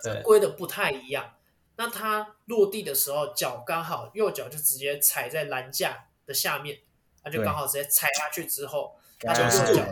[0.02, 1.36] 正，规的不太一样。
[1.80, 6.78] 那他落地的时候，脚刚好右脚就直接踩在栏架的下面，
[7.24, 9.86] 他就刚好直接踩下去之后，他就右脚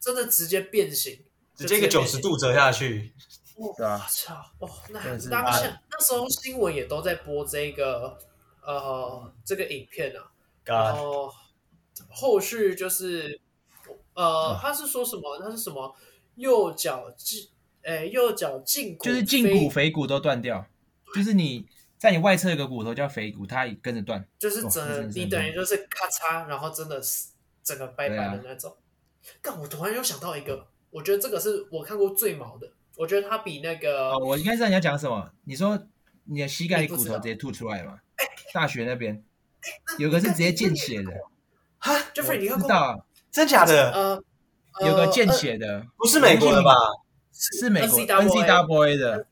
[0.00, 3.14] 真的直接变形，直接一个九十度折下去。
[3.54, 3.72] 我
[4.10, 4.34] 操！
[4.58, 8.18] 哦，那当下那时候新闻也都在播这个
[8.62, 10.28] 呃这个影片啊，
[10.64, 11.32] 然后
[12.10, 13.40] 后续就是
[14.14, 15.38] 呃他是说什么？
[15.38, 15.94] 他是什么？
[16.34, 17.48] 右脚胫，
[17.82, 20.66] 诶，右脚胫骨就是胫骨、腓骨都断掉。
[21.14, 21.66] 就是你
[21.98, 27.28] 在你外侧有个骨头叫腓骨，它也跟着断，就是整个你等于就是咔嚓，然后真的是
[27.62, 28.76] 整个拜拜的那种。
[29.42, 34.10] 但、啊、我突然又想到一个，我觉得这个是我看过最毛的，我觉得它比那个……
[34.10, 35.30] 哦，我应该知道你要讲什么。
[35.44, 35.86] 你说
[36.24, 37.98] 你的膝盖骨头直接吐出来嘛？
[38.52, 39.22] 大学那边
[39.98, 41.10] 有个是直接见血的，
[41.78, 42.98] 哈，Jeffrey 你知道啊？
[43.30, 43.92] 真假的？
[43.92, 44.24] 呃，
[44.86, 46.72] 有个见血的，呃、不是美国的吧？
[47.32, 49.26] 是美国 N C W A 的。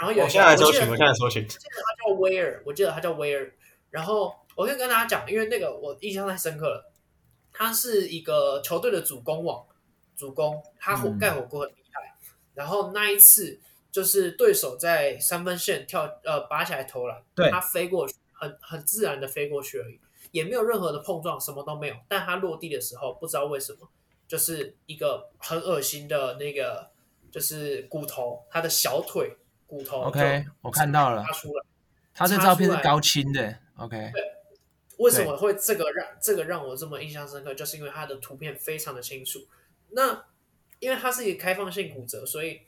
[0.00, 1.42] 然后有，我现在搜寻，我现在搜寻。
[1.44, 3.52] 我记得他叫威尔，我记得他叫威尔。
[3.90, 6.90] 然后我可以跟大家讲，因为那个我印象太深刻了。
[7.52, 9.66] 他是一个球队的主攻网，
[10.16, 12.16] 主攻，他火盖火锅很厉害。
[12.18, 13.60] 嗯、然后那一次
[13.92, 21.94] 就是对手在三分线跳，呃，拔起来投篮，对，他飞过去，很很自然的飞过去而已，也没有任何的碰撞，什么都没有。
[22.08, 23.86] 但他落地的时候，不知道为什么，
[24.26, 26.88] 就是一个很恶心的那个，
[27.30, 29.36] 就是骨头，他的小腿。
[29.70, 31.24] 骨头，OK，我看到了，
[32.12, 34.10] 他这照片是高清的，OK。
[34.12, 34.22] 对，
[34.98, 37.54] 为什么会这个让这个让我这么印象深刻？
[37.54, 39.46] 就是因为他的图片非常的清楚。
[39.90, 40.24] 那
[40.80, 42.62] 因为它是一个开放性骨折，所以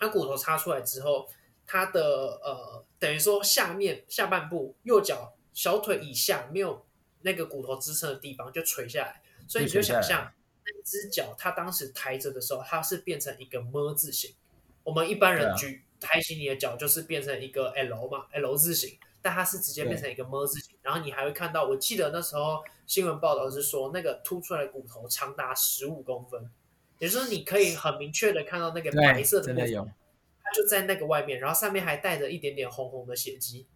[0.00, 1.28] 他骨头插出来之后，
[1.64, 6.84] 他的呃，等于说下面下半部右脚小腿以下没有
[7.20, 10.32] 那个骨头支撑的地方就垂下来，所以你就想象
[10.64, 14.34] 那只脚，他当时抬着的时候，它是变成一个么字形。
[14.82, 15.84] 我们一般人举。
[16.02, 20.76] 抬起你的脚就是变成一个 L 嘛，L 字形，但它是直接变成一个么字形。
[20.82, 26.50] 然后你还会看到，我记得那时候新闻报道是说，那个凸出来的骨头长达十五公分，
[26.98, 29.94] 也就是你可以很明确的看到那个白色的部分，
[30.42, 33.66] 它就在那个外面，然后上面还带着一点点红红的血迹。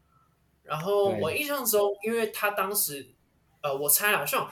[0.65, 3.07] 然后我印象中，因为他当时，
[3.63, 4.51] 呃，我猜啊，像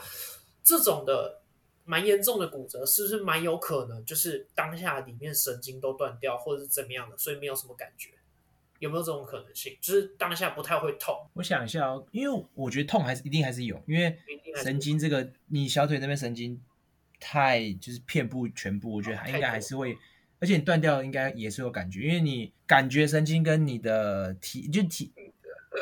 [0.63, 1.41] 这种的。
[1.85, 8.09] 蛮严重的骨折，是不是蛮有可能就是当下里面神经都断掉，或者是怎么样的，所以没有什么感觉？
[8.79, 9.77] 有没有这种可能性？
[9.79, 11.15] 就是当下不太会痛。
[11.33, 14.17] 我想一下哦，因为我觉得痛还是一定还是有，因为
[14.55, 16.59] 神经这个，你小腿那边神经
[17.19, 19.97] 太就是遍布全部，我觉得应该还是会，
[20.39, 25.13] 而且你断掉应该也是有感觉，因为你感觉神经跟你的体就体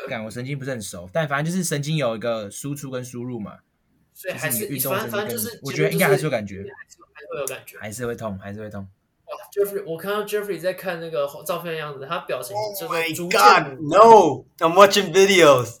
[0.08, 3.58] 感我神经不是很熟，但反正就是神经有一个输出跟输入嘛。
[4.14, 6.96] 所以还是你反正反正就是，我觉得应该还是有感觉，还是
[7.30, 8.88] 会有感觉，还是会痛，还是会痛。
[9.26, 13.40] 哇，Jeffrey，我看到 Jeffrey 在看那个照片的样子，他表情就是逐渐。
[13.40, 14.46] Oh my God, no!
[14.58, 15.78] I'm watching videos.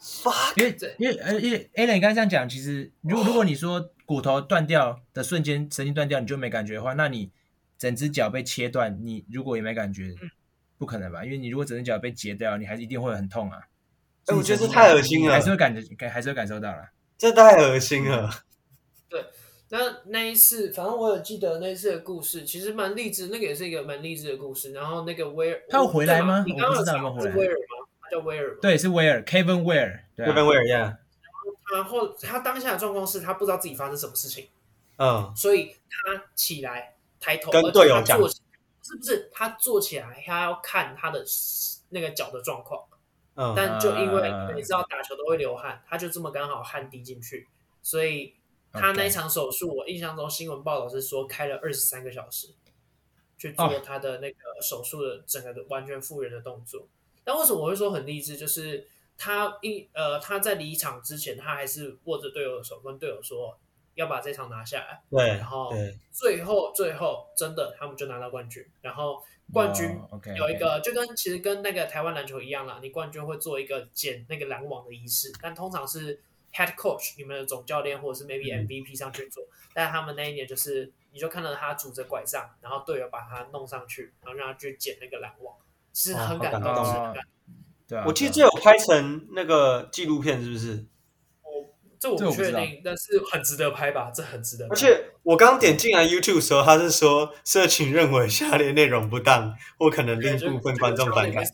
[0.00, 0.54] Fuck.
[0.56, 7.30] 因为因为呃因为 Alan 你刚才这样讲，其实如果如果你说骨头断掉的瞬间神经断掉你就没感觉的话，那你
[7.78, 10.14] 整只脚被切断，你如果也没感觉，
[10.78, 11.24] 不可能吧？
[11.24, 13.58] 因为你如果整只脚被截掉，你还是一定会很痛啊。
[14.26, 16.84] 哎，我觉得这太恶心了，还是会感觉感还是会感受到了。
[17.22, 18.28] 这太恶心了。
[19.08, 19.24] 对，
[19.68, 24.72] 那那一次，反正我有记得那一次的故事，其实蛮励志，那个也是一个蛮励志的故事。
[24.72, 26.42] 然后那个威尔，他有回来吗？
[26.44, 27.86] 你刚刚有讲是威尔吗？
[28.00, 28.58] 他叫威尔。
[28.60, 30.96] 对，是威尔，Kevin Ware，Kevin Ware，yeah。
[31.72, 34.48] 然后他当下的状况是他不知道自己发生什么事情，
[34.96, 41.24] 嗯，所以他起来抬头跟队友讲，是不是他坐起来，他要看他的
[41.90, 42.82] 那个脚的状况。
[43.34, 47.48] 嗯、但就因为你知道打球都会流汗，他就这么刚好汗滴进去，
[47.80, 48.34] 所以
[48.72, 52.48] 他那一场手术，我印象中新闻报道是说开了二十三个小时
[53.38, 56.86] 去做他的那个手术的整个的完全复原的动作。
[57.24, 58.36] 但为什么我会说很励志？
[58.36, 63.56] 就是他一呃他在离场之前，他还是握着队友的手，跟队友说
[63.94, 65.02] ：“要把这场拿下来。
[65.10, 65.72] 对，然后
[66.10, 68.66] 最后最后真的他们就拿到冠军。
[68.80, 69.98] 然后冠军
[70.36, 70.82] 有一个、oh.
[70.82, 76.20] 就跟其实跟那个台湾篮球一样啦，你冠军会做一个捡那个篮网的仪式，但通常是
[76.52, 79.42] head coach 你们的总教练或者是 maybe MVP 上去做。
[79.44, 85.54] 嗯、但他们那一年就是你就看到他拄着拐杖，然后队友把他弄上去，然后让他去捡那个篮网，
[85.92, 86.72] 是很感动的。
[86.72, 87.16] Oh,
[87.88, 90.84] 对啊，我记得这有拍成那个纪录片，是不是？
[92.02, 94.10] 这我不确定，但是很值得拍吧？
[94.12, 94.70] 这很值得拍。
[94.74, 101.44] 而且我刚点进来 YouTube 的时候，他是说社群认为下列内容不当，或可能令部分观众反感。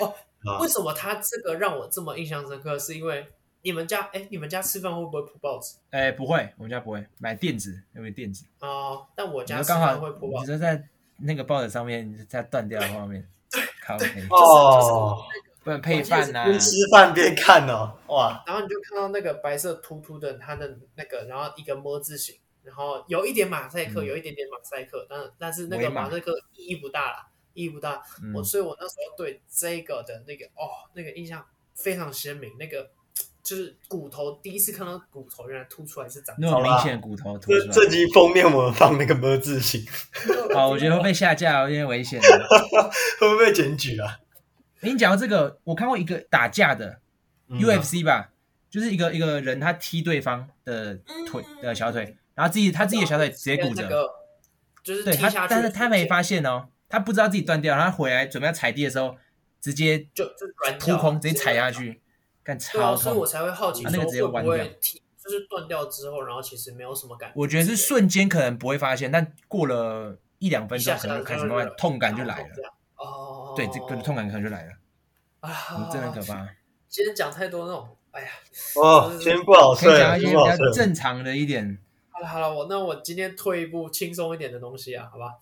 [0.00, 0.14] 哦，
[0.62, 2.78] 为什么他这个让我这么印象深刻？
[2.78, 3.26] 是因为
[3.60, 5.76] 你们家哎，你们家吃饭会不会铺报纸？
[5.90, 8.46] 哎，不会，我们家不会买电子，因为电子。
[8.60, 10.52] 哦，但我家刚好会铺报纸。
[10.52, 10.82] 你说在
[11.18, 15.22] 那个报纸上面，在断掉的画面，对，对，哦。
[15.62, 18.42] 不能配饭呐、啊，边吃饭边看哦，哇！
[18.46, 28.02] 然后你就看到那个白色突突的，它的那个，然后一个么字形，然后有一点马赛克，嗯、有一点点马赛克，但但是那个马赛克意义不大啦，意义不大。
[28.34, 31.44] 我、嗯、所以，我那时候对这个的那个哦，那个印象
[31.74, 32.50] 非常鲜明。
[32.58, 32.90] 那个
[33.42, 37.66] 就是骨头，第一次看到骨头原来凸出来是长那么明显，骨头凸出来。
[37.66, 39.84] 这这集封面我们放那个么字形，
[40.54, 42.28] 好，我觉得会被下架，有点危险的，
[43.20, 44.16] 会不会被检举啊？
[44.82, 47.00] 你讲到这个，我看过一个打架的
[47.48, 48.30] UFC 吧，
[48.70, 50.94] 就是一个一个人他踢对方的
[51.26, 53.88] 腿的小腿，然后自己他自己的小腿直接骨折，
[54.82, 59.16] 就是对他，但是他没发现哦，他不知道自己断掉，然后他回来准备要踩地的时候，
[59.60, 60.46] 直接就就
[60.78, 62.00] 扑空，直接踩下去，
[62.42, 67.34] 干超痛，所以我才会好奇，那个直接弯掉，就是断掉之后，然后其实没有什么感觉。
[67.36, 72.46] 我觉得是瞬间可能不会发现，但过了一两分钟，可能开始慢慢痛感就来了。
[73.00, 74.72] 哦，对，这个痛感可能就来了
[75.40, 76.46] 啊，真的可怕。
[76.88, 78.28] 今天讲太多那种，哎呀，
[78.76, 81.78] 哦，今天不好睡，讲一些比较正常的一点。
[82.10, 85.38] 好了好了，我那我今天推一部轻松一点的东西啊，好吧？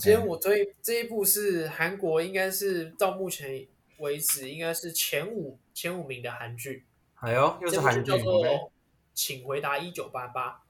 [0.00, 3.66] 今天我推这一部是韩国，应该是到目前
[3.98, 6.86] 为止应该是前五前五名的韩剧。
[7.16, 8.46] 哎呦，又是韩剧，叫做
[9.12, 10.62] 《请回答一九八八》，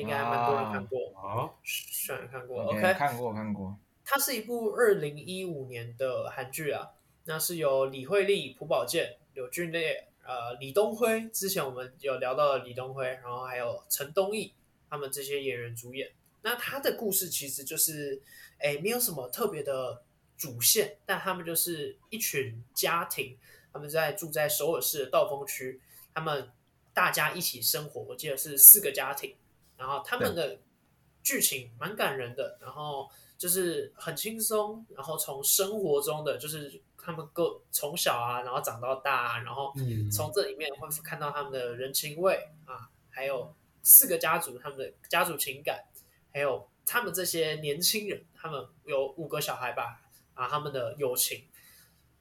[0.00, 0.98] 应该还蛮多人看过。
[1.14, 3.76] 好，算了，看过，OK，看过看过。
[4.04, 6.90] 它是一部二零一五年的韩剧啊，
[7.24, 14.52] 那是由李惠利、朴宝剑、柳俊烈、呃李东辉，之前我们有聊到的李东辉，然后还有陈东义
[14.90, 16.10] 他们这些演员主演。
[16.42, 18.20] 那他的故事其实就是，
[18.58, 20.02] 哎，没有什么特别的
[20.36, 23.38] 主线，但他们就是一群家庭，
[23.72, 25.80] 他们在住在首尔市的道峰区，
[26.12, 26.50] 他们
[26.92, 29.36] 大家一起生活，我记得是四个家庭，
[29.78, 30.58] 然后他们的
[31.22, 33.08] 剧情蛮感人的，然后。
[33.42, 39.74] 就是很轻松，然后从生活中的，就是他们各从小啊，然后长到大啊，然后
[40.12, 43.52] 从这里面会看到他们的人情味啊，还有
[43.82, 45.82] 四个家族他们的家族情感，
[46.32, 50.02] 还有他们这些年轻人，他们有五个小孩吧，
[50.34, 51.44] 啊，他们的友情。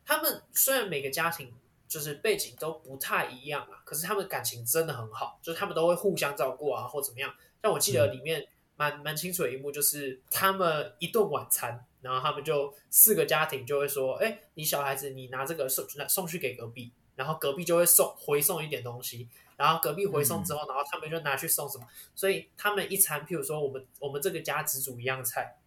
[0.03, 1.53] 他们虽然每个家庭
[1.88, 7.31] 就是背景都不太一样啊，可是他们感情真的很好，就是他们都会互相照顾啊，或怎么样。
[7.62, 8.47] 但我记得里面。
[8.81, 21.85] 蛮蛮清楚的一幕，就是他们一顿晚餐，然后他们就四个家庭就会说：“哎，你小孩子，你拿这个送送去给隔壁，然后隔壁就会送回送一点东西，然后隔壁回送之后，嗯、然后他们就拿去送什么。
[22.15, 25.57] 所以他们一餐，譬如说我们我们这个家只煮一样菜，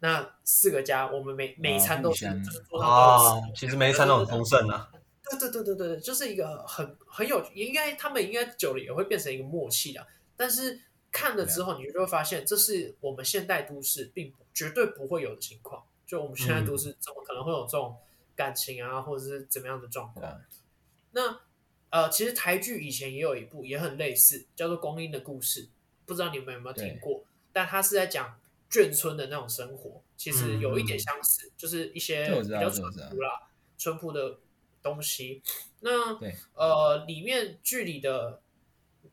[0.00, 4.90] 那四个家我们每每一餐都是就是做到其实每一餐都很丰盛啊。
[5.30, 10.78] 对对对对对，就是一个很很有应该他们应该久了也会变成一个默契的，但是。
[11.12, 15.82] 看了之后，你就会发现，这是我们现代都市并绝对不会有的情况。
[16.06, 17.96] 就我们现在都市怎么可能会有这种
[18.36, 20.24] 感情啊，或者是怎么样的状况？
[20.32, 20.44] 嗯、
[21.12, 21.40] 那
[21.90, 25.64] 呃，其实台剧以前也有一部也很类似，叫做《光阴的故事》，
[26.06, 27.24] 不知道你们有没有听过？
[27.52, 28.38] 但它是在讲
[28.70, 34.38] 眷村的那种生活，其实有一点相似，嗯、就是一些比较淳朴啦、淳朴的
[34.82, 35.42] 东西。
[35.80, 38.40] 那对呃，里面剧里的。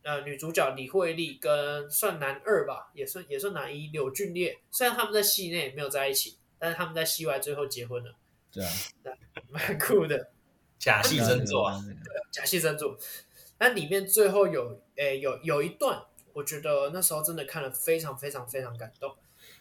[0.04, 4.58] 呃，女主角李惠利跟算男二吧，也算也算男一柳俊烈。
[4.72, 8.16] 虽然他们在戏内没有在一起，但是他们在戏外最后结婚了。
[8.50, 8.72] 对啊，
[9.52, 10.30] 蛮酷的，
[10.80, 11.84] 假戏真做啊，
[12.32, 12.98] 假戏真做。
[13.60, 19.14] 那里面最后有诶有有一段，我觉得那时候真的看了非常非常非常感动。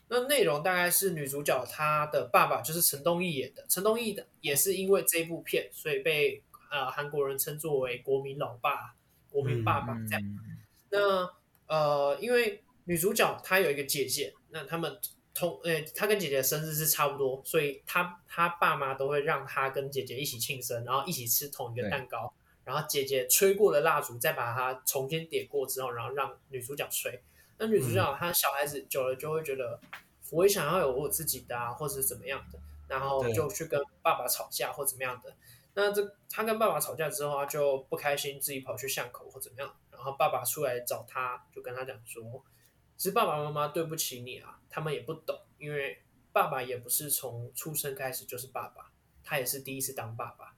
[0.08, 8.94] 那内容大概是女主角她的爸爸就是陈东义演的，陈东义的也是因为这部片，所以被呃韩国人称作为国民老爸。
[9.36, 10.56] 国民爸爸这样，嗯、
[10.88, 11.30] 那
[11.66, 14.98] 呃，因为女主角她有一个姐姐，那他们
[15.34, 22.32] 同呃，她跟姐姐的生日是差不多，所以她她爸妈都会让她跟姐姐一起庆生，然后一起吃同一个蛋糕，
[22.64, 27.20] 然后姐姐吹过的蜡烛再把它重新点过之后，然后让女主角吹。
[27.58, 29.78] 那女主角她小孩子久了就会觉得，
[30.30, 32.58] 我也想要有我自己的啊，或者是怎么样的，
[32.88, 35.34] 然后就去跟爸爸吵架或怎么样的。
[35.76, 39.76] 那这他跟爸爸吵架之后，他就不开心，自己跑去巷口或怎么样。
[39.90, 42.42] 然后爸爸出来找他，就跟他讲说，
[42.96, 46.02] 其实爸爸妈妈对不起你啊，他们也不懂，因为
[46.32, 48.90] 爸爸也不是从出生开始就是爸爸，
[49.22, 50.54] 他也是第一次当爸爸。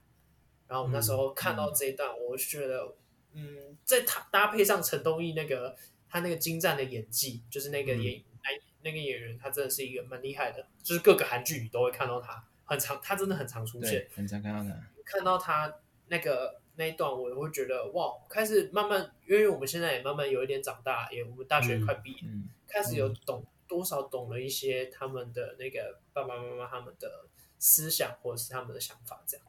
[0.67, 2.95] 然后我那时候看到这一段，我就觉得，
[3.33, 5.75] 嗯，嗯，在他搭配上陈东义那个
[6.07, 14.79] 他那个精湛的演技，就是那个演男、嗯、那个演员，他真的是一个蛮厉害的，就是各个韩剧你都会看到他，很常，他真的很常出现，很常看到他。
[15.09, 15.73] 看到他
[16.07, 27.25] 那个那一段，我会觉得哇，开始慢慢，因为我们现在也慢慢有一点长大，也我们大学快毕业，嗯嗯、开始有懂多少懂了一些他们的那个爸爸妈妈他们的
[27.57, 29.45] 思想或者是他们的想法这样。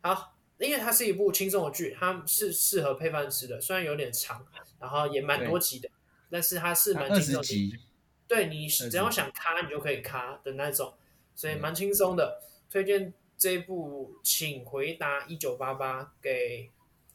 [0.00, 4.46] 好，因为它是一部轻松的剧，它是适合配饭吃的，虽然有点长，
[4.80, 5.90] 然后也蛮多集的，
[6.30, 7.42] 但是它是蛮轻松的。
[7.42, 7.78] 集
[8.26, 10.94] 对，你只要想卡，你就可以卡的那种，
[11.34, 13.12] 所以蛮轻松的，嗯、推荐。
[13.38, 16.70] 这一部，请回答一九八八，给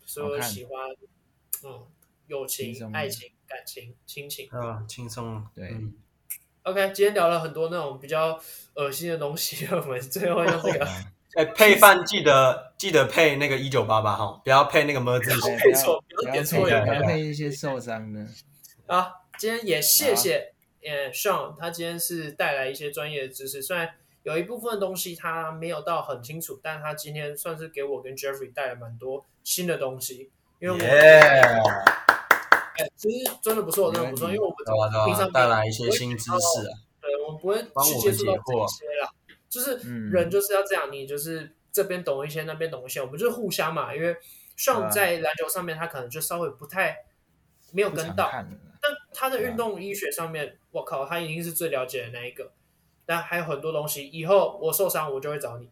[0.05, 0.73] 所有喜欢
[1.63, 1.87] 嗯
[2.27, 5.69] 友情、爱情、感情、亲情啊，轻松对。
[5.69, 5.95] 嗯、
[6.63, 8.39] OK，今天聊了很多那种比较
[8.75, 10.87] 恶心的东西， 我们最后用这个
[11.33, 18.27] 哎配饭记得记得配那个一九八八哈，不要配那个么字形，没错，不要点错，不要配一些受伤的。
[18.85, 20.53] 啊，今天也谢谢
[20.83, 23.95] 嗯 Sean，他今天是带来一些专业的知识，虽然。
[24.23, 31.61] 有一部分东西他没有到很清楚，但他今天算是给我跟 Jeffrey 带来蛮多新的东西，因为我，Yeah.
[32.95, 39.09] 其实真的不错，真的不错，因为我们平常带来一些新知识啊，对，我们不会去接触到这些啦，
[39.49, 44.15] 就是人就是要这样，你就是这边懂一些，那边懂一些，我们就是互相嘛，因为
[44.57, 47.05] Sean 在篮球上面他可能就稍微不太
[47.71, 52.51] 没有跟到，但他的运动医学上面，我靠，他一定是最了解的那一个。
[53.05, 55.69] 但还有很多东西，以后我受伤我就会找你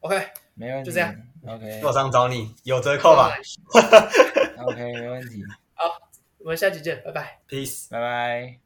[0.00, 0.28] ，OK？
[0.54, 1.14] 没问题，就这样
[1.46, 1.80] ，OK。
[1.80, 3.34] 受伤找你有折扣吧？
[4.66, 5.42] OK，没问题。
[5.74, 5.84] 好，
[6.38, 8.58] 我们下期见，拜拜，Peace，拜拜。